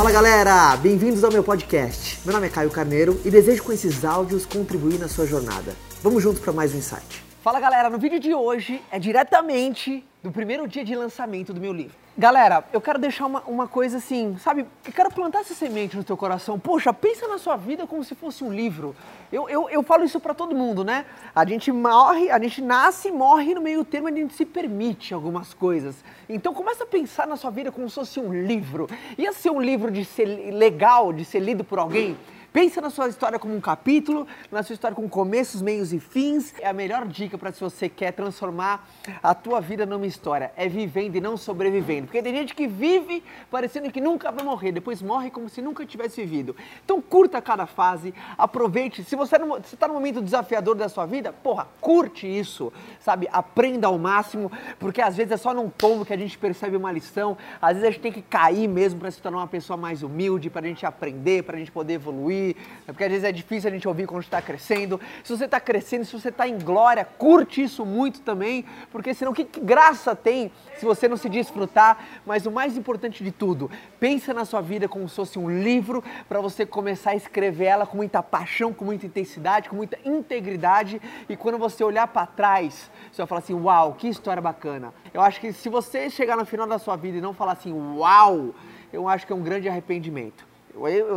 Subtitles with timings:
[0.00, 2.20] Fala galera, bem-vindos ao meu podcast.
[2.24, 5.76] Meu nome é Caio Carneiro e desejo com esses áudios contribuir na sua jornada.
[6.02, 7.29] Vamos juntos para mais um insight.
[7.42, 11.72] Fala galera, no vídeo de hoje é diretamente do primeiro dia de lançamento do meu
[11.72, 11.96] livro.
[12.18, 14.66] Galera, eu quero deixar uma, uma coisa assim, sabe?
[14.84, 16.58] Eu quero plantar essa semente no teu coração.
[16.58, 18.94] Poxa, pensa na sua vida como se fosse um livro.
[19.32, 21.06] Eu, eu, eu falo isso para todo mundo, né?
[21.34, 25.14] A gente morre, a gente nasce e morre no meio termo, a gente se permite
[25.14, 26.04] algumas coisas.
[26.28, 28.86] Então começa a pensar na sua vida como se fosse um livro.
[29.16, 32.18] Ia ser um livro de ser legal, de ser lido por alguém?
[32.52, 36.52] Pensa na sua história como um capítulo, na sua história com começos, meios e fins.
[36.58, 38.88] É a melhor dica para se você quer transformar
[39.22, 40.50] a tua vida numa história.
[40.56, 42.08] É vivendo e não sobrevivendo.
[42.08, 45.86] Porque tem gente que vive parecendo que nunca vai morrer, depois morre como se nunca
[45.86, 46.56] tivesse vivido.
[46.84, 49.04] Então curta cada fase, aproveite.
[49.04, 53.28] Se você está no momento desafiador da sua vida, porra, curte isso, sabe?
[53.30, 56.90] Aprenda ao máximo, porque às vezes é só num tombo que a gente percebe uma
[56.90, 57.38] lição.
[57.62, 60.50] Às vezes a gente tem que cair mesmo para se tornar uma pessoa mais humilde,
[60.50, 62.39] para a gente aprender, para a gente poder evoluir
[62.86, 65.00] é porque às vezes é difícil a gente ouvir quando está crescendo.
[65.22, 69.32] Se você está crescendo, se você está em glória, curte isso muito também, porque senão
[69.32, 72.04] que, que graça tem se você não se desfrutar?
[72.26, 76.02] Mas o mais importante de tudo, pensa na sua vida como se fosse um livro
[76.28, 81.00] para você começar a escrever ela com muita paixão, com muita intensidade, com muita integridade
[81.28, 84.92] e quando você olhar para trás, você vai falar assim: "Uau, que história bacana".
[85.12, 87.72] Eu acho que se você chegar no final da sua vida e não falar assim:
[87.72, 88.54] "Uau",
[88.92, 90.49] eu acho que é um grande arrependimento.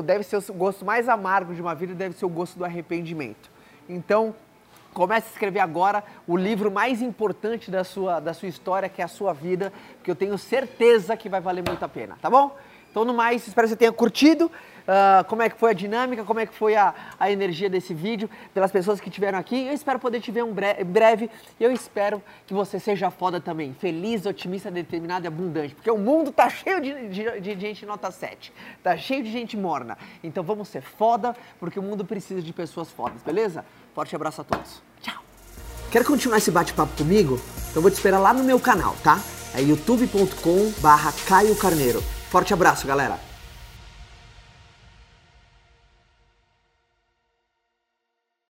[0.04, 3.52] Deve ser o gosto mais amargo de uma vida, deve ser o gosto do arrependimento.
[3.88, 4.36] Então,
[4.94, 9.06] comece a escrever agora o livro mais importante da sua, da sua história, que é
[9.06, 12.56] a sua vida, que eu tenho certeza que vai valer muito a pena, tá bom?
[12.94, 14.52] Então, no mais, espero que você tenha curtido
[14.84, 17.92] uh, como é que foi a dinâmica, como é que foi a, a energia desse
[17.92, 19.66] vídeo, pelas pessoas que estiveram aqui.
[19.66, 21.28] Eu espero poder te ver um bre breve
[21.60, 23.74] e eu espero que você seja foda também.
[23.74, 25.74] Feliz, otimista, determinado e abundante.
[25.74, 28.54] Porque o mundo tá cheio de, de, de gente nota 7.
[28.84, 29.98] Tá cheio de gente morna.
[30.24, 33.66] Então vamos ser foda, porque o mundo precisa de pessoas fodas, beleza?
[33.96, 34.84] Forte abraço a todos.
[35.02, 35.20] Tchau.
[35.92, 37.42] Quer continuar esse bate-papo comigo?
[37.72, 39.20] Então vou te esperar lá no meu canal, tá?
[39.56, 42.04] É youtube.com barra Caio Carneiro.
[42.34, 43.33] Forte abraço, galera!